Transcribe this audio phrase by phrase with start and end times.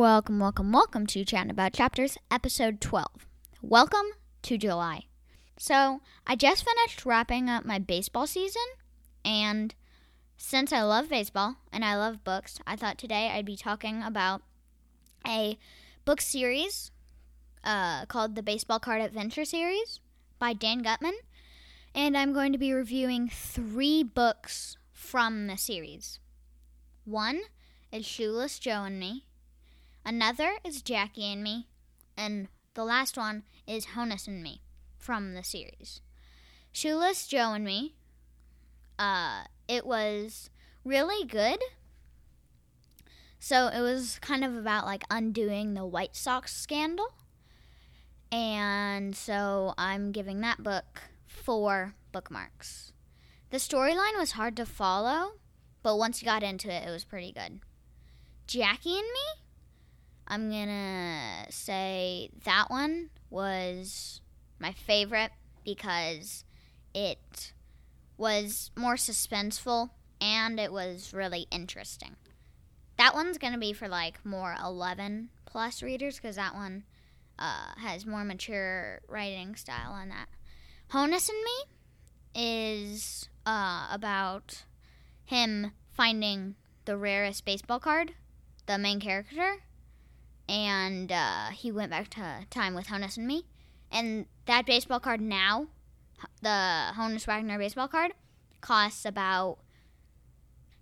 [0.00, 3.26] Welcome, welcome, welcome to Chatting About Chapters, episode 12.
[3.60, 4.06] Welcome
[4.42, 5.04] to July.
[5.58, 8.62] So, I just finished wrapping up my baseball season,
[9.24, 9.74] and
[10.36, 14.42] since I love baseball and I love books, I thought today I'd be talking about
[15.26, 15.58] a
[16.04, 16.90] book series
[17.62, 20.00] uh, called the Baseball Card Adventure Series
[20.40, 21.14] by Dan Gutman,
[21.94, 26.18] and I'm going to be reviewing three books from the series.
[27.04, 27.42] One
[27.92, 29.26] is Shoeless Joe and Me.
[30.04, 31.68] Another is Jackie and Me,
[32.16, 34.62] and the last one is Honus and Me
[34.96, 36.00] from the series.
[36.72, 37.94] Shoeless Joe and Me.
[38.98, 40.48] Uh, it was
[40.84, 41.58] really good.
[43.38, 47.12] So it was kind of about like undoing the White Sox scandal.
[48.32, 52.92] And so I'm giving that book four bookmarks.
[53.50, 55.32] The storyline was hard to follow,
[55.82, 57.60] but once you got into it, it was pretty good.
[58.46, 59.42] Jackie and Me
[60.30, 64.20] I'm gonna say that one was
[64.60, 65.32] my favorite
[65.64, 66.44] because
[66.94, 67.52] it
[68.16, 72.14] was more suspenseful and it was really interesting.
[72.96, 76.84] That one's gonna be for like more 11 plus readers because that one
[77.40, 80.28] uh, has more mature writing style on that.
[80.92, 84.64] Honus and Me is uh, about
[85.24, 88.12] him finding the rarest baseball card,
[88.66, 89.56] the main character,
[90.48, 93.46] and uh, he went back to time with Honus and me.
[93.92, 95.66] And that baseball card now,
[96.42, 98.12] the Honus Wagner baseball card,
[98.60, 99.58] costs about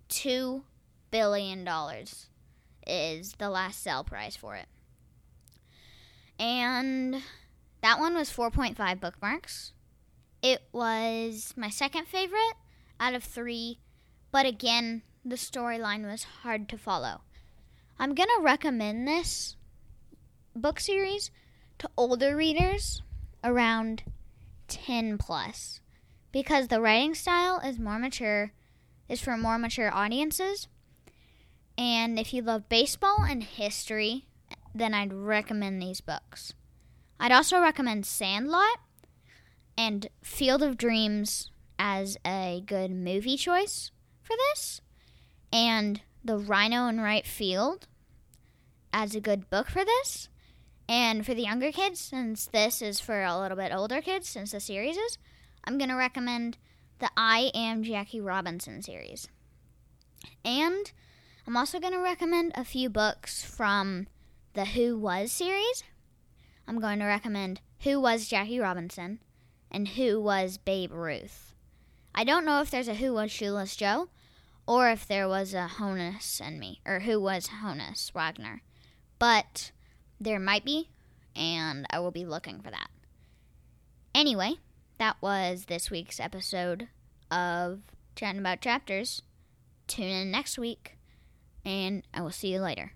[0.07, 0.63] two
[1.11, 2.25] billion dollars.
[2.87, 4.65] Is the last sale price for it.
[6.39, 7.21] And
[7.81, 9.73] that one was 4.5 bookmarks.
[10.41, 12.55] It was my second favorite
[12.99, 13.79] out of three,
[14.31, 17.21] but again, the storyline was hard to follow.
[17.99, 19.57] I'm going to recommend this
[20.55, 21.31] book series
[21.79, 23.01] to older readers
[23.43, 24.03] around
[24.69, 25.81] 10 plus
[26.31, 28.51] because the writing style is more mature
[29.07, 30.67] is for more mature audiences
[31.77, 34.25] and if you love baseball and history
[34.79, 36.53] then I'd recommend these books.
[37.19, 38.79] I'd also recommend Sandlot
[39.77, 43.91] and Field of Dreams as a good movie choice
[44.21, 44.81] for this
[45.51, 47.87] and The Rhino in Right Field
[48.91, 50.29] as a good book for this
[50.87, 54.51] and for the younger kids, since this is for a little bit older kids, since
[54.51, 55.17] the series is,
[55.63, 56.57] I'm going to recommend
[56.97, 59.27] the I Am Jackie Robinson series.
[60.43, 60.91] And
[61.45, 64.07] I'm also going to recommend a few books from
[64.53, 65.83] the Who Was series.
[66.67, 69.19] I'm going to recommend Who Was Jackie Robinson
[69.71, 71.53] and Who Was Babe Ruth.
[72.15, 74.09] I don't know if there's a Who Was Shoeless Joe
[74.69, 78.61] or if there was a Honus and me, or Who Was Honus Wagner.
[79.17, 79.71] But
[80.21, 80.89] there might be,
[81.35, 82.89] and I will be looking for that.
[84.13, 84.57] Anyway,
[84.99, 86.87] that was this week's episode
[87.31, 87.79] of
[88.15, 89.23] Chatting About Chapters.
[89.87, 90.99] Tune in next week,
[91.65, 92.91] and I will see you later.